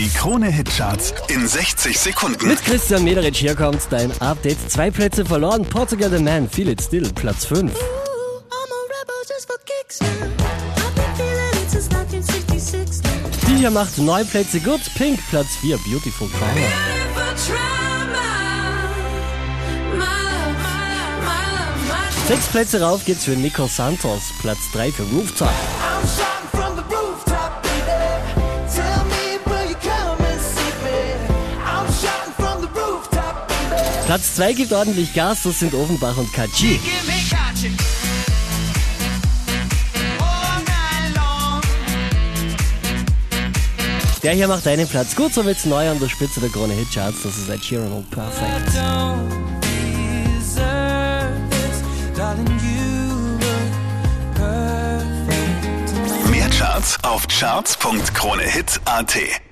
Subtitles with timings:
[0.00, 2.48] Die Krone-Hitcharts in 60 Sekunden.
[2.48, 4.56] Mit Christian Mederich hier kommt dein Update.
[4.70, 5.62] Zwei Plätze verloren.
[5.66, 7.60] Portugal The Man, Feel It Still, Platz 5.
[7.60, 10.06] I'm a rebel just for kicks now.
[10.08, 13.10] I've been feeling it since 1966 now.
[13.46, 14.80] Die hier macht neun Plätze gut.
[14.94, 16.54] Pink, Platz 4, Beautiful Trauma.
[22.26, 25.52] Sechs Plätze rauf geht's für Nico Santos, Platz 3 für Rooftop.
[34.10, 36.32] Platz 2 gibt ordentlich Gas, das sind Offenbach und
[41.14, 41.60] long.
[44.20, 46.92] Der hier macht einen Platz gut, so wird's neu an der Spitze der Krone Hit
[46.92, 47.22] Charts.
[47.22, 48.72] Das ist Ed Sheeran und perfect.
[56.32, 59.49] Mehr Charts auf charts.kronehit.at.